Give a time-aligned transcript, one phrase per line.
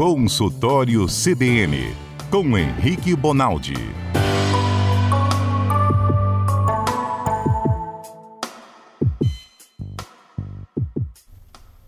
[0.00, 1.94] Consultório CBN,
[2.30, 3.74] com Henrique Bonaldi.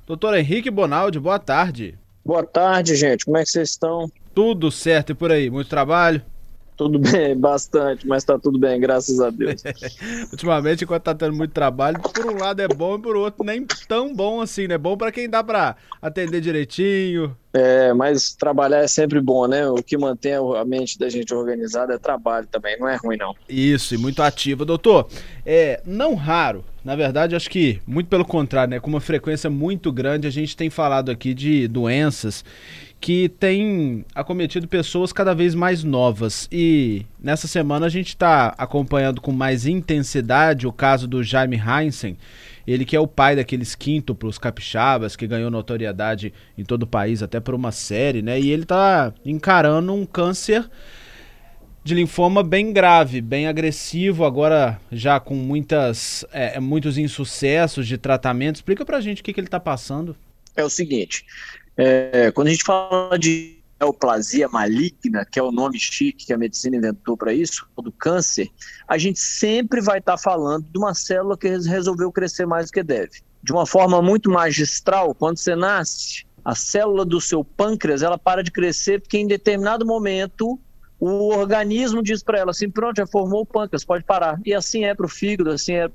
[0.06, 1.98] Doutor Henrique Bonaldi, boa tarde.
[2.23, 3.25] Boa tarde, gente.
[3.25, 4.12] Como é que vocês estão?
[4.34, 5.48] Tudo certo e por aí?
[5.48, 6.23] Muito trabalho?
[6.83, 9.62] Tudo bem, bastante, mas tá tudo bem, graças a Deus.
[10.33, 13.65] Ultimamente, enquanto tá tendo muito trabalho, por um lado é bom e por outro nem
[13.87, 14.77] tão bom assim, né?
[14.77, 17.37] Bom para quem dá para atender direitinho.
[17.53, 19.69] É, mas trabalhar é sempre bom, né?
[19.69, 23.33] O que mantém a mente da gente organizada é trabalho também, não é ruim não.
[23.48, 24.64] Isso, e muito ativo.
[24.64, 25.09] Doutor,
[25.47, 28.80] é não raro, na verdade, acho que muito pelo contrário, né?
[28.80, 32.45] Com uma frequência muito grande, a gente tem falado aqui de doenças
[33.02, 36.48] que tem acometido pessoas cada vez mais novas.
[36.52, 42.16] E nessa semana a gente está acompanhando com mais intensidade o caso do Jaime Heinzen,
[42.65, 47.25] ele que é o pai daqueles quíntuplos capixabas que ganhou notoriedade em todo o país,
[47.25, 48.41] até por uma série, né?
[48.41, 50.70] E ele está encarando um câncer
[51.83, 58.55] de linfoma bem grave, bem agressivo, agora já com muitas, é, muitos insucessos de tratamento.
[58.55, 60.14] Explica pra gente o que, que ele está passando.
[60.55, 61.25] É o seguinte,
[61.77, 66.39] é, quando a gente fala de neoplasia maligna, que é o nome chique que a
[66.39, 68.48] medicina inventou para isso, do câncer,
[68.87, 72.73] a gente sempre vai estar tá falando de uma célula que resolveu crescer mais do
[72.73, 73.20] que deve.
[73.42, 78.42] De uma forma muito magistral, quando você nasce, a célula do seu pâncreas ela para
[78.42, 80.59] de crescer porque em determinado momento
[80.98, 84.41] o organismo diz para ela assim, pronto, já formou o pâncreas, pode parar.
[84.47, 85.91] E assim é para o fígado, assim é.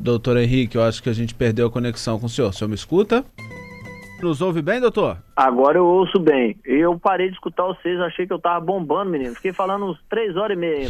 [0.00, 2.48] Doutor Henrique, eu acho que a gente perdeu a conexão com o senhor.
[2.48, 3.22] O senhor me escuta?
[4.22, 5.18] Nos ouve bem, doutor?
[5.36, 6.56] Agora eu ouço bem.
[6.64, 9.34] Eu parei de escutar vocês, achei que eu tava bombando, menino.
[9.34, 10.88] Fiquei falando uns três horas e meia.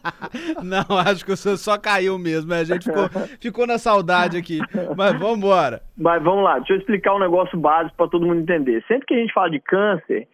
[0.64, 2.54] Não, acho que o senhor só caiu mesmo.
[2.54, 3.08] A gente ficou,
[3.40, 4.58] ficou na saudade aqui.
[4.96, 5.82] Mas vamos embora.
[5.96, 8.82] Mas vamos lá, deixa eu explicar um negócio básico para todo mundo entender.
[8.88, 10.26] Sempre que a gente fala de câncer,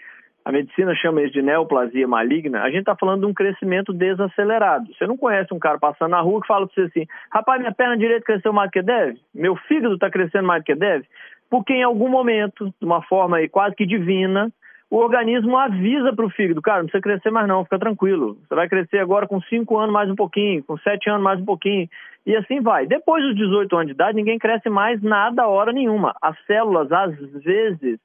[0.45, 4.93] a medicina chama isso de neoplasia maligna, a gente está falando de um crescimento desacelerado.
[4.95, 7.73] Você não conhece um cara passando na rua que fala para você assim, rapaz, minha
[7.73, 9.21] perna direita cresceu mais do que deve?
[9.35, 11.07] Meu fígado está crescendo mais do que deve?
[11.53, 14.51] Porque em algum momento, de uma forma quase que divina,
[14.91, 18.39] o organismo avisa para o fígado, cara, não precisa crescer mais não, fica tranquilo.
[18.49, 21.45] Você vai crescer agora com 5 anos mais um pouquinho, com 7 anos mais um
[21.45, 21.87] pouquinho,
[22.25, 22.87] e assim vai.
[22.87, 26.15] Depois dos 18 anos de idade, ninguém cresce mais nada hora nenhuma.
[26.23, 27.15] As células, às
[27.45, 27.99] vezes,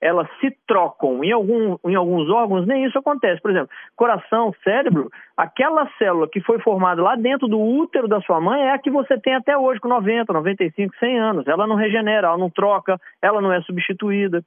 [0.00, 1.24] elas se trocam.
[1.24, 3.40] Em, algum, em alguns órgãos, nem isso acontece.
[3.40, 8.40] Por exemplo, coração, cérebro, aquela célula que foi formada lá dentro do útero da sua
[8.40, 11.48] mãe é a que você tem até hoje com 90, 95, 100 anos.
[11.48, 14.42] Ela não regenera, ela não troca, ela não é substituída.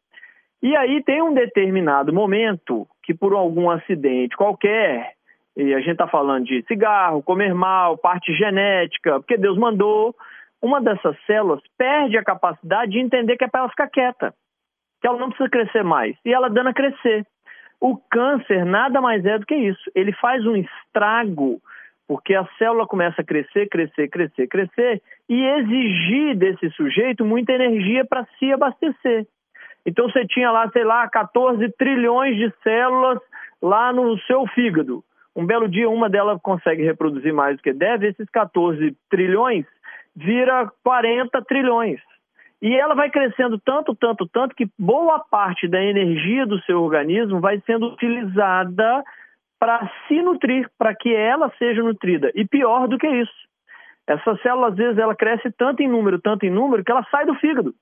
[0.63, 5.13] E aí tem um determinado momento que por algum acidente qualquer,
[5.57, 10.15] e a gente está falando de cigarro, comer mal, parte genética, porque Deus mandou,
[10.61, 14.33] uma dessas células perde a capacidade de entender que é para ela ficar quieta
[15.01, 16.15] que ela não precisa crescer mais.
[16.23, 17.25] E ela dando a crescer.
[17.79, 19.91] O câncer nada mais é do que isso.
[19.95, 21.59] Ele faz um estrago,
[22.07, 28.05] porque a célula começa a crescer, crescer, crescer, crescer, e exigir desse sujeito muita energia
[28.05, 29.25] para se abastecer.
[29.85, 33.19] Então você tinha lá, sei lá, 14 trilhões de células
[33.59, 35.03] lá no seu fígado.
[35.35, 39.65] Um belo dia uma delas consegue reproduzir mais do que deve, esses 14 trilhões
[40.15, 41.99] vira 40 trilhões.
[42.61, 47.39] E ela vai crescendo tanto, tanto, tanto que boa parte da energia do seu organismo
[47.39, 49.03] vai sendo utilizada
[49.59, 52.31] para se nutrir, para que ela seja nutrida.
[52.35, 53.33] E pior do que isso,
[54.07, 57.25] essa célula às vezes ela cresce tanto em número, tanto em número, que ela sai
[57.25, 57.73] do fígado.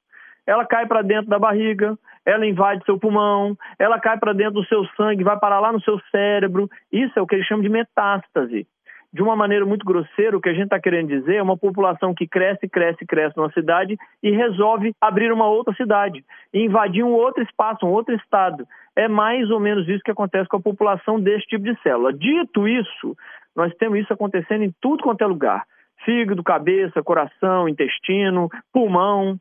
[0.47, 4.65] Ela cai para dentro da barriga, ela invade seu pulmão, ela cai para dentro do
[4.65, 6.69] seu sangue, vai parar lá no seu cérebro.
[6.91, 8.65] Isso é o que eles chamam de metástase
[9.11, 12.13] de uma maneira muito grosseira, o que a gente está querendo dizer é uma população
[12.13, 17.41] que cresce, cresce, cresce numa cidade e resolve abrir uma outra cidade, invadir um outro
[17.43, 18.67] espaço, um outro estado.
[18.95, 22.13] É mais ou menos isso que acontece com a população desse tipo de célula.
[22.13, 23.15] Dito isso,
[23.55, 25.63] nós temos isso acontecendo em tudo quanto é lugar:
[26.05, 29.37] fígado, cabeça, coração, intestino, pulmão.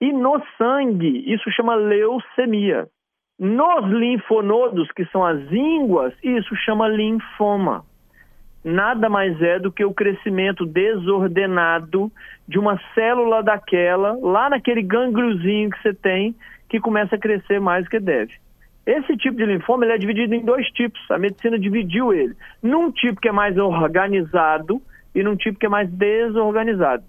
[0.00, 2.86] E no sangue, isso chama leucemia.
[3.38, 7.89] Nos linfonodos, que são as ínguas, isso chama linfoma
[8.64, 12.10] nada mais é do que o crescimento desordenado
[12.46, 16.34] de uma célula daquela, lá naquele gângliozinho que você tem,
[16.68, 18.34] que começa a crescer mais do que deve.
[18.86, 21.00] Esse tipo de linfoma ele é dividido em dois tipos.
[21.10, 22.34] A medicina dividiu ele.
[22.62, 24.80] Num tipo que é mais organizado
[25.14, 27.04] e num tipo que é mais desorganizado.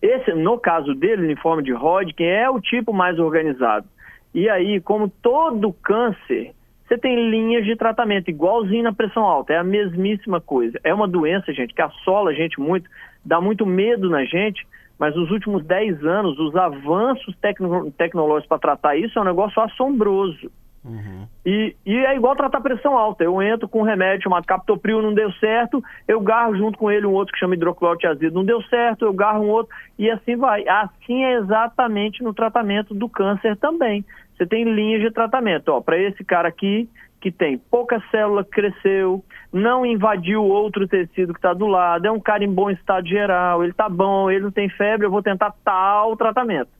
[0.00, 3.86] Esse, no caso dele, linfoma de Hodgkin, é o tipo mais organizado.
[4.34, 6.52] E aí, como todo câncer,
[6.92, 10.78] você tem linhas de tratamento, igualzinho na pressão alta, é a mesmíssima coisa.
[10.84, 12.88] É uma doença, gente, que assola a gente muito,
[13.24, 14.66] dá muito medo na gente,
[14.98, 19.60] mas nos últimos 10 anos, os avanços tecno tecnológicos para tratar isso é um negócio
[19.62, 20.50] assombroso.
[20.84, 21.26] Uhum.
[21.46, 23.24] E, e, é igual tratar pressão alta.
[23.24, 27.06] Eu entro com um remédio chamado captopril, não deu certo, eu garro junto com ele
[27.06, 30.68] um outro que chama hidroclorotiazida, não deu certo, eu garro um outro, e assim vai.
[30.68, 34.04] Assim é exatamente no tratamento do câncer também.
[34.42, 35.80] Você tem linhas de tratamento.
[35.82, 36.88] Para esse cara aqui,
[37.20, 42.18] que tem pouca célula cresceu, não invadiu outro tecido que está do lado, é um
[42.18, 45.54] cara em bom estado geral, ele está bom, ele não tem febre, eu vou tentar
[45.64, 46.70] tal tratamento.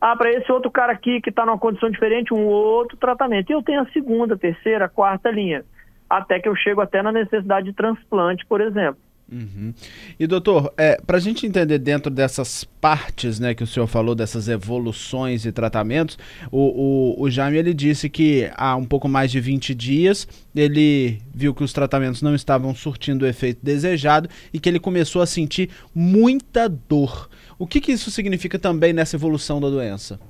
[0.00, 3.50] Ah, para esse outro cara aqui que está numa condição diferente, um outro tratamento.
[3.50, 5.64] E eu tenho a segunda, terceira, quarta linha,
[6.08, 9.00] até que eu chego até na necessidade de transplante, por exemplo.
[9.30, 9.74] Uhum.
[10.20, 14.14] E doutor, é, para a gente entender dentro dessas partes né, que o senhor falou,
[14.14, 16.16] dessas evoluções e tratamentos,
[16.52, 21.18] o, o, o Jaime ele disse que há um pouco mais de 20 dias ele
[21.34, 25.26] viu que os tratamentos não estavam surtindo o efeito desejado e que ele começou a
[25.26, 27.28] sentir muita dor.
[27.58, 30.20] O que, que isso significa também nessa evolução da doença?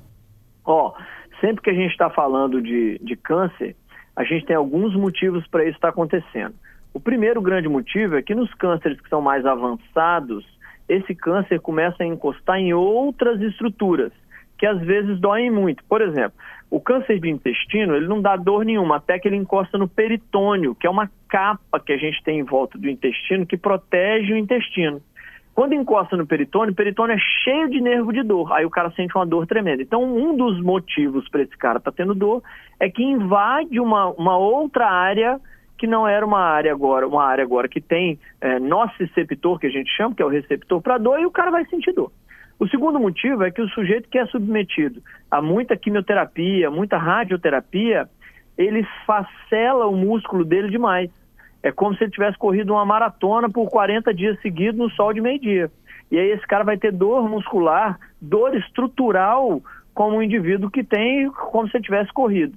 [0.64, 3.76] Ó, oh, sempre que a gente está falando de, de câncer,
[4.16, 6.54] a gente tem alguns motivos para isso estar tá acontecendo.
[6.96, 10.46] O primeiro grande motivo é que nos cânceres que são mais avançados,
[10.88, 14.10] esse câncer começa a encostar em outras estruturas,
[14.56, 15.84] que às vezes doem muito.
[15.84, 16.32] Por exemplo,
[16.70, 20.75] o câncer de intestino, ele não dá dor nenhuma, até que ele encosta no peritônio,
[20.75, 24.38] que é uma capa que a gente tem em volta do intestino que protege o
[24.38, 25.02] intestino.
[25.54, 28.50] Quando encosta no peritônio, o peritônio é cheio de nervo de dor.
[28.54, 29.82] Aí o cara sente uma dor tremenda.
[29.82, 32.42] Então, um dos motivos para esse cara estar tá tendo dor
[32.81, 35.38] é que invade uma, uma outra área
[35.76, 39.70] que não era uma área agora, uma área agora que tem é, nociceptor, que a
[39.70, 42.11] gente chama, que é o receptor para dor, e o cara vai sentir dor.
[42.58, 48.08] O segundo motivo é que o sujeito que é submetido a muita quimioterapia, muita radioterapia,
[48.56, 51.11] ele esfacela o músculo dele demais.
[51.62, 55.20] É como se ele tivesse corrido uma maratona por 40 dias seguidos no sol de
[55.20, 55.70] meio-dia.
[56.11, 59.61] E aí esse cara vai ter dor muscular, dor estrutural,
[59.93, 62.56] como um indivíduo que tem, como se ele tivesse corrido.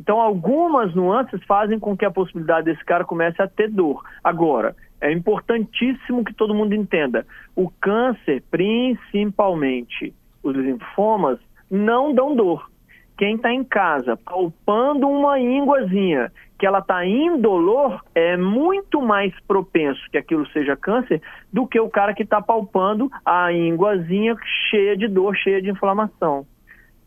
[0.00, 4.02] Então, algumas nuances fazem com que a possibilidade desse cara comece a ter dor.
[4.24, 11.38] Agora, é importantíssimo que todo mundo entenda: o câncer, principalmente os linfomas,
[11.70, 12.70] não dão dor.
[13.18, 20.00] Quem está em casa palpando uma ínguazinha que ela está indolor é muito mais propenso
[20.10, 21.20] que aquilo seja câncer
[21.52, 24.34] do que o cara que está palpando a ínguazinha
[24.70, 26.46] cheia de dor, cheia de inflamação.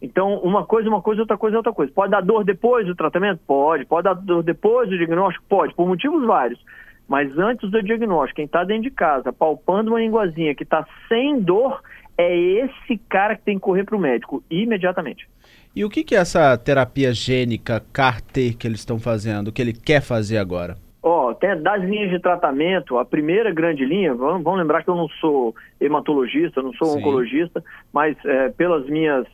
[0.04, 1.90] Então, uma coisa, uma coisa, outra coisa, outra coisa.
[1.94, 3.40] Pode dar dor depois do tratamento?
[3.48, 3.86] Pode.
[3.86, 5.46] Pode dar dor depois do diagnóstico?
[5.48, 6.60] Pode, por motivos vários.
[7.08, 11.40] Mas antes do diagnóstico, quem está dentro de casa, palpando uma linguazinha que está sem
[11.40, 11.82] dor,
[12.18, 15.26] é esse cara que tem que correr para o médico imediatamente.
[15.74, 19.72] E o que, que é essa terapia gênica CAR-T que eles estão fazendo, que ele
[19.72, 20.76] quer fazer agora?
[21.02, 24.90] Ó, oh, tem das linhas de tratamento, a primeira grande linha, vamos, vamos lembrar que
[24.90, 27.00] eu não sou hematologista, não sou Sim.
[27.00, 27.64] oncologista,
[27.94, 29.26] mas é, pelas minhas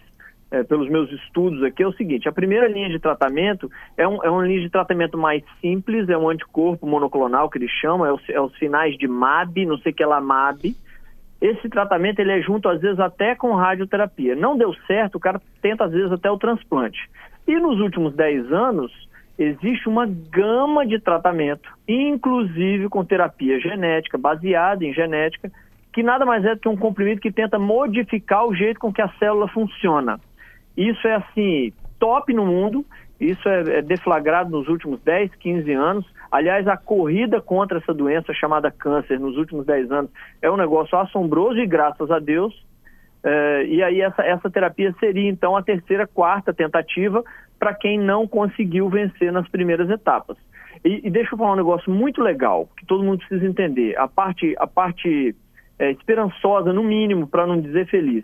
[0.51, 4.23] é, pelos meus estudos aqui, é o seguinte: a primeira linha de tratamento é, um,
[4.23, 8.13] é uma linha de tratamento mais simples, é um anticorpo monoclonal que eles chamam, é
[8.13, 10.75] os, é os finais de MAB, não sei o que é lá, MAB.
[11.41, 14.35] Esse tratamento ele é junto, às vezes, até com radioterapia.
[14.35, 16.99] Não deu certo, o cara tenta, às vezes, até o transplante.
[17.47, 18.91] E nos últimos 10 anos,
[19.37, 25.49] existe uma gama de tratamento, inclusive com terapia genética, baseada em genética,
[25.93, 29.01] que nada mais é do que um comprimido que tenta modificar o jeito com que
[29.01, 30.19] a célula funciona.
[30.79, 32.85] Isso é assim, top no mundo,
[33.19, 36.05] isso é, é deflagrado nos últimos 10, 15 anos.
[36.31, 40.97] Aliás, a corrida contra essa doença chamada câncer nos últimos 10 anos é um negócio
[40.97, 42.65] assombroso e graças a Deus.
[43.21, 47.21] É, e aí essa, essa terapia seria então a terceira, quarta tentativa
[47.59, 50.37] para quem não conseguiu vencer nas primeiras etapas.
[50.85, 53.97] E, e, deixa eu falar um negócio muito legal que todo mundo precisa entender.
[53.97, 55.35] A parte, a parte
[55.77, 58.23] é, esperançosa, no mínimo, para não dizer feliz.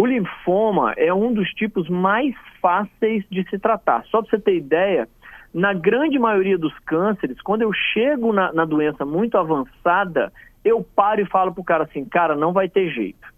[0.00, 4.02] O linfoma é um dos tipos mais fáceis de se tratar.
[4.06, 5.06] Só para você ter ideia,
[5.52, 10.32] na grande maioria dos cânceres, quando eu chego na, na doença muito avançada,
[10.64, 13.28] eu paro e falo para o cara assim, cara, não vai ter jeito.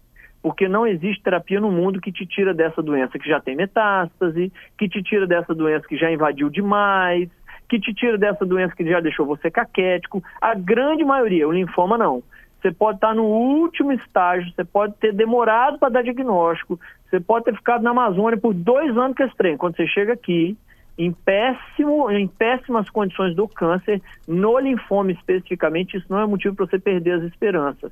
[0.41, 4.49] Porque não existe terapia no mundo que te tira dessa doença que já tem metástase,
[4.77, 7.27] que te tira dessa doença que já invadiu demais,
[7.67, 10.23] que te tira dessa doença que já deixou você caquético.
[10.39, 12.23] A grande maioria, o linfoma não.
[12.63, 16.79] Você pode estar no último estágio, você pode ter demorado para dar diagnóstico,
[17.09, 19.57] você pode ter ficado na Amazônia por dois anos com esse trem.
[19.57, 20.57] Quando você chega aqui,
[20.97, 26.65] em, péssimo, em péssimas condições do câncer, no linfoma especificamente, isso não é motivo para
[26.65, 27.91] você perder as esperanças.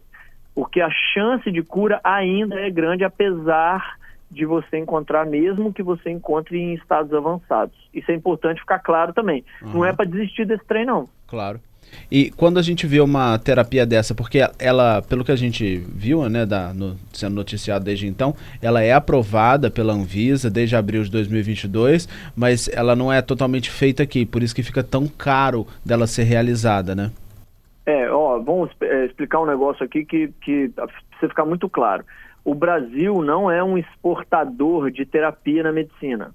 [0.55, 3.97] Porque a chance de cura ainda é grande, apesar
[4.29, 7.75] de você encontrar, mesmo que você encontre em estados avançados.
[7.93, 9.43] Isso é importante ficar claro também.
[9.61, 9.73] Uhum.
[9.73, 11.09] Não é para desistir desse trem, não.
[11.27, 11.59] Claro.
[12.11, 16.27] E quando a gente vê uma terapia dessa, porque ela, pelo que a gente viu,
[16.29, 21.11] né, da, no, sendo noticiado desde então, ela é aprovada pela Anvisa desde abril de
[21.11, 26.07] 2022, mas ela não é totalmente feita aqui, por isso que fica tão caro dela
[26.07, 27.11] ser realizada, né?
[27.85, 32.03] É, ó, vamos é, explicar um negócio aqui que, que precisa ficar muito claro.
[32.43, 36.31] O Brasil não é um exportador de terapia na medicina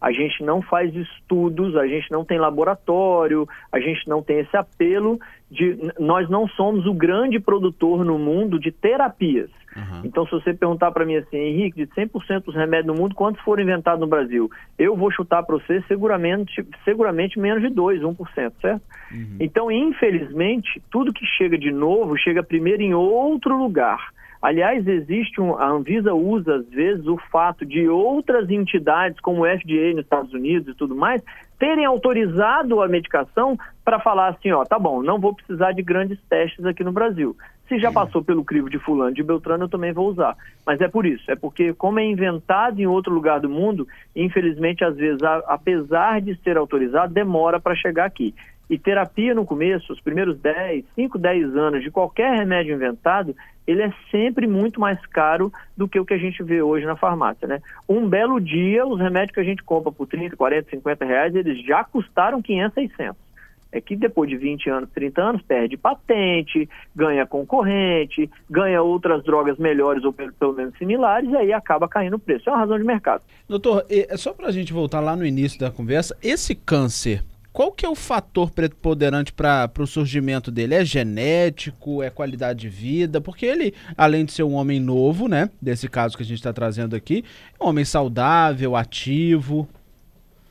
[0.00, 4.56] a gente não faz estudos, a gente não tem laboratório, a gente não tem esse
[4.56, 5.76] apelo de.
[5.98, 9.50] Nós não somos o grande produtor no mundo de terapias.
[9.76, 10.02] Uhum.
[10.04, 13.42] Então, se você perguntar para mim assim, Henrique, de 100% dos remédios no mundo, quantos
[13.42, 14.50] foram inventados no Brasil?
[14.78, 18.82] Eu vou chutar para você seguramente, seguramente menos de 2, 1%, certo?
[19.12, 19.36] Uhum.
[19.38, 24.12] Então, infelizmente, tudo que chega de novo chega primeiro em outro lugar.
[24.42, 29.46] Aliás, existe um, a Anvisa usa às vezes o fato de outras entidades, como o
[29.46, 31.22] FDA nos Estados Unidos e tudo mais,
[31.58, 36.18] terem autorizado a medicação para falar assim, ó, tá bom, não vou precisar de grandes
[36.22, 37.36] testes aqui no Brasil.
[37.68, 40.34] Se já passou pelo crivo de fulano, de Beltrano, eu também vou usar.
[40.66, 44.82] Mas é por isso, é porque como é inventado em outro lugar do mundo, infelizmente,
[44.82, 48.34] às vezes, a, apesar de ser autorizado, demora para chegar aqui.
[48.70, 53.34] E terapia no começo, os primeiros 10, 5, 10 anos de qualquer remédio inventado,
[53.70, 56.96] ele é sempre muito mais caro do que o que a gente vê hoje na
[56.96, 57.62] farmácia, né?
[57.88, 61.64] Um belo dia, os remédios que a gente compra por 30, 40, 50 reais, eles
[61.64, 63.30] já custaram 500, 600.
[63.72, 69.56] É que depois de 20 anos, 30 anos, perde patente, ganha concorrente, ganha outras drogas
[69.58, 72.48] melhores ou pelo menos similares, e aí acaba caindo o preço.
[72.48, 73.22] É uma razão de mercado.
[73.48, 77.72] Doutor, é só para a gente voltar lá no início da conversa, esse câncer qual
[77.72, 80.74] que é o fator preponderante para o surgimento dele?
[80.74, 82.02] É genético?
[82.02, 83.20] É qualidade de vida?
[83.20, 85.50] Porque ele, além de ser um homem novo, né?
[85.60, 87.24] Desse caso que a gente está trazendo aqui,
[87.58, 89.68] é um homem saudável, ativo.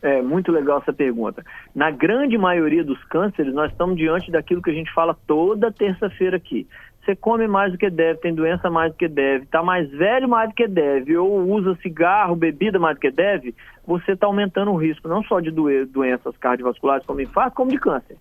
[0.01, 1.43] É muito legal essa pergunta.
[1.75, 6.37] Na grande maioria dos cânceres, nós estamos diante daquilo que a gente fala toda terça-feira
[6.37, 6.67] aqui.
[7.09, 10.29] Você come mais do que deve, tem doença mais do que deve, está mais velho
[10.29, 14.69] mais do que deve, ou usa cigarro, bebida mais do que deve, você está aumentando
[14.69, 18.15] o risco não só de doenças cardiovasculares como infarto, como de câncer.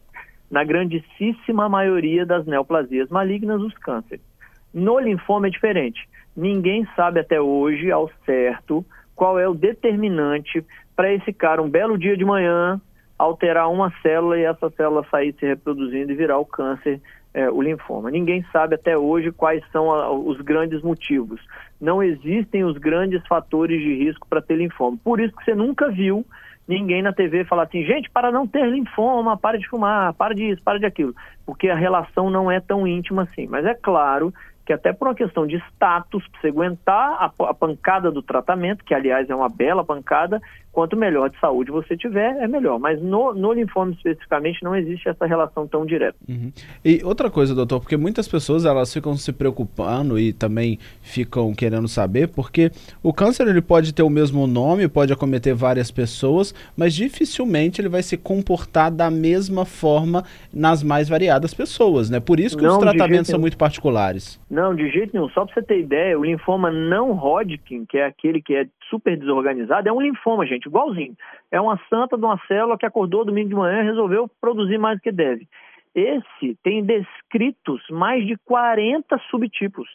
[0.50, 4.24] Na grandíssima maioria das neoplasias malignas, os cânceres.
[4.72, 6.08] No linfoma é diferente.
[6.34, 8.82] Ninguém sabe até hoje, ao certo,
[9.14, 10.64] qual é o determinante
[10.96, 12.80] para esse cara, um belo dia de manhã,
[13.18, 17.02] alterar uma célula e essa célula sair se reproduzindo e virar o câncer
[17.34, 18.10] é, o linfoma.
[18.10, 21.40] Ninguém sabe até hoje quais são a, os grandes motivos.
[21.80, 24.96] Não existem os grandes fatores de risco para ter linfoma.
[25.02, 26.24] Por isso que você nunca viu
[26.66, 30.62] ninguém na TV falar assim, gente, para não ter linfoma, para de fumar, para disso,
[30.62, 31.14] para de aquilo.
[31.46, 33.46] Porque a relação não é tão íntima assim.
[33.46, 34.32] Mas é claro
[34.68, 38.84] que até por uma questão de status, para você aguentar a, a, pancada do tratamento,
[38.84, 40.42] que aliás é uma bela pancada,
[40.78, 42.78] quanto melhor de saúde você tiver, é melhor.
[42.78, 46.16] Mas no, no linfoma especificamente não existe essa relação tão direta.
[46.28, 46.52] Uhum.
[46.84, 51.88] E outra coisa, doutor, porque muitas pessoas elas ficam se preocupando e também ficam querendo
[51.88, 52.70] saber, porque
[53.02, 57.88] o câncer ele pode ter o mesmo nome, pode acometer várias pessoas, mas dificilmente ele
[57.88, 60.22] vai se comportar da mesma forma
[60.54, 62.20] nas mais variadas pessoas, né?
[62.20, 64.40] Por isso que não, os tratamentos são muito particulares.
[64.48, 65.28] Não, de jeito nenhum.
[65.30, 69.16] Só para você ter ideia, o linfoma não Hodgkin, que é aquele que é super
[69.16, 71.16] desorganizado, é um linfoma, gente, igualzinho.
[71.50, 74.98] É uma santa de uma célula que acordou domingo de manhã e resolveu produzir mais
[74.98, 75.46] do que deve.
[75.94, 79.88] Esse tem descritos mais de 40 subtipos.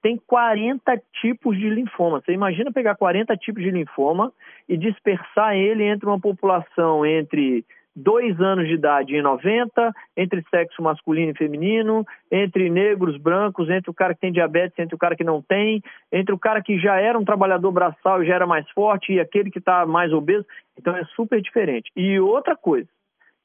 [0.00, 2.20] Tem 40 tipos de linfoma.
[2.20, 4.32] Você imagina pegar 40 tipos de linfoma
[4.68, 10.82] e dispersar ele entre uma população entre dois anos de idade em 90, entre sexo
[10.82, 15.16] masculino e feminino, entre negros, brancos, entre o cara que tem diabetes, entre o cara
[15.16, 18.46] que não tem, entre o cara que já era um trabalhador braçal e já era
[18.46, 20.46] mais forte e aquele que está mais obeso.
[20.78, 21.90] Então é super diferente.
[21.94, 22.88] E outra coisa,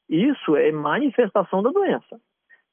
[0.08, 2.18] isso é manifestação da doença.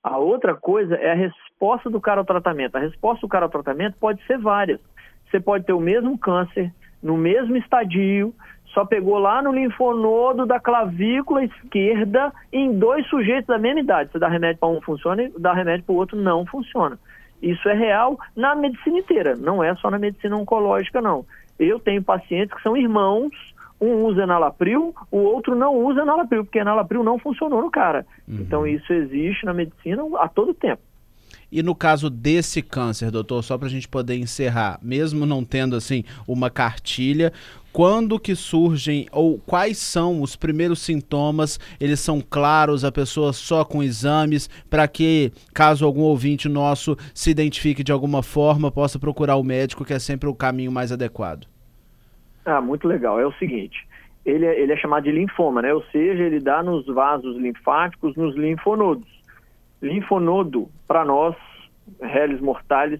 [0.01, 2.75] A outra coisa é a resposta do cara ao tratamento.
[2.75, 4.79] A resposta do cara ao tratamento pode ser várias.
[5.25, 6.71] Você pode ter o mesmo câncer,
[7.05, 8.33] no mesmo estadio,
[8.73, 14.11] só pegou lá no linfonodo da clavícula esquerda em dois sujeitos da mesma idade.
[14.11, 16.97] Você dá remédio para um funciona e dá remédio para o outro não funciona.
[17.43, 21.23] Isso é real na medicina inteira, não é só na medicina oncológica, não.
[21.59, 23.31] Eu tenho pacientes que são irmãos,
[23.79, 28.03] um usa enalapril, o outro não usa enalapril, porque enalapril não funcionou no cara.
[28.27, 28.39] Uhum.
[28.41, 30.81] Então isso existe na medicina a todo tempo.
[31.51, 35.75] E no caso desse câncer, doutor, só para a gente poder encerrar, mesmo não tendo
[35.75, 37.31] assim uma cartilha,
[37.71, 41.59] quando que surgem ou quais são os primeiros sintomas?
[41.77, 47.29] Eles são claros, a pessoa só com exames, para que, caso algum ouvinte nosso se
[47.29, 51.47] identifique de alguma forma, possa procurar o médico, que é sempre o caminho mais adequado.
[52.45, 53.19] Ah, muito legal.
[53.19, 53.85] É o seguinte,
[54.25, 55.73] ele é, ele é chamado de linfoma, né?
[55.73, 59.14] Ou seja, ele dá nos vasos linfáticos, nos linfonodos.
[59.85, 61.35] Linfonodo, para nós,
[62.01, 62.99] réis mortais,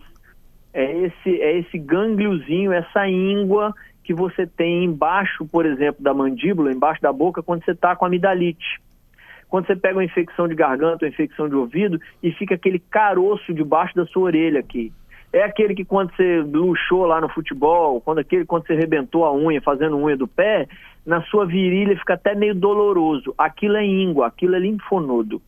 [0.73, 3.73] é esse, é esse gângliozinho, essa íngua
[4.03, 8.05] que você tem embaixo, por exemplo, da mandíbula, embaixo da boca, quando você está com
[8.05, 8.79] amidalite.
[9.49, 13.53] Quando você pega uma infecção de garganta, uma infecção de ouvido, e fica aquele caroço
[13.53, 14.91] debaixo da sua orelha aqui.
[15.33, 19.33] É aquele que quando você luxou lá no futebol, quando aquele quando você rebentou a
[19.33, 20.67] unha fazendo unha do pé,
[21.05, 23.33] na sua virilha fica até meio doloroso.
[23.37, 25.41] Aquilo é íngua, aquilo é linfonodo.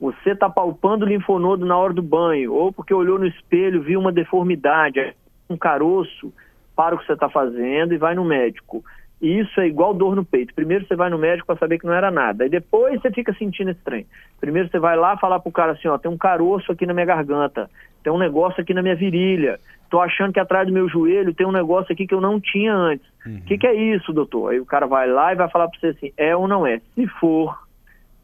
[0.00, 3.98] Você está palpando o linfonodo na hora do banho, ou porque olhou no espelho, viu
[3.98, 5.14] uma deformidade,
[5.48, 6.32] um caroço,
[6.74, 8.84] para o que você está fazendo e vai no médico.
[9.20, 10.54] Isso é igual dor no peito.
[10.54, 12.44] Primeiro você vai no médico para saber que não era nada.
[12.44, 14.06] E depois você fica sentindo esse trem.
[14.38, 17.06] Primeiro você vai lá falar pro cara assim, ó, tem um caroço aqui na minha
[17.06, 17.70] garganta,
[18.04, 19.58] tem um negócio aqui na minha virilha.
[19.88, 22.74] Tô achando que atrás do meu joelho tem um negócio aqui que eu não tinha
[22.74, 23.06] antes.
[23.24, 23.40] O uhum.
[23.46, 24.50] que, que é isso, doutor?
[24.50, 26.80] Aí o cara vai lá e vai falar para você assim, é ou não é?
[26.94, 27.56] Se for,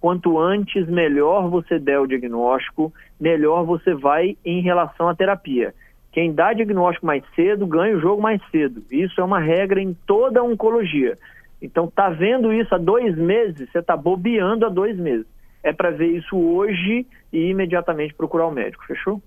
[0.02, 5.72] quanto antes melhor você der o diagnóstico, melhor você vai em relação à terapia.
[6.10, 8.82] Quem dá diagnóstico mais cedo ganha o jogo mais cedo.
[8.90, 11.16] Isso é uma regra em toda a oncologia.
[11.62, 15.24] Então, tá vendo isso há dois meses, você está bobeando há dois meses.
[15.62, 19.22] É para ver isso hoje e imediatamente procurar o médico, fechou?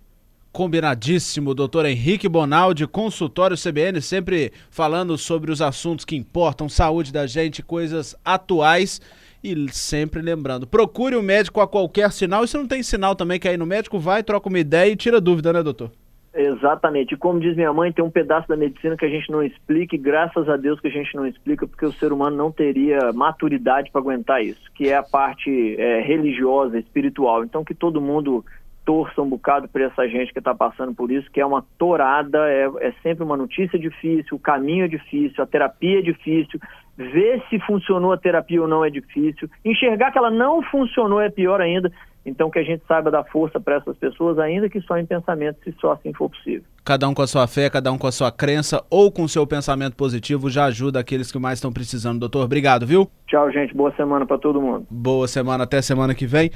[0.52, 7.26] Combinadíssimo, doutor Henrique Bonaldi, consultório CBN, sempre falando sobre os assuntos que importam, saúde da
[7.26, 9.02] gente, coisas atuais.
[9.46, 12.44] E sempre lembrando, procure o médico a qualquer sinal.
[12.44, 14.96] E se não tem sinal também, quer ir no médico, vai, troca uma ideia e
[14.96, 15.92] tira dúvida, né, doutor?
[16.34, 17.14] Exatamente.
[17.14, 19.96] E como diz minha mãe, tem um pedaço da medicina que a gente não explica,
[19.96, 23.14] e graças a Deus que a gente não explica, porque o ser humano não teria
[23.14, 27.44] maturidade para aguentar isso, que é a parte é, religiosa, espiritual.
[27.44, 28.44] Então, que todo mundo
[28.84, 32.38] torça um bocado por essa gente que está passando por isso, que é uma torada,
[32.50, 36.60] é, é sempre uma notícia difícil, o caminho é difícil, a terapia é difícil,
[36.98, 41.30] ver se funcionou a terapia ou não é difícil, enxergar que ela não funcionou é
[41.30, 41.92] pior ainda.
[42.26, 45.60] Então, que a gente saiba dar força para essas pessoas, ainda que só em pensamento,
[45.64, 46.64] se só assim for possível.
[46.84, 49.30] Cada um com a sua fé, cada um com a sua crença ou com o
[49.30, 52.20] seu pensamento positivo já ajuda aqueles que mais estão precisando.
[52.20, 53.08] Doutor, obrigado, viu?
[53.28, 53.76] Tchau, gente.
[53.76, 54.88] Boa semana para todo mundo.
[54.90, 55.64] Boa semana.
[55.64, 56.52] Até semana que vem.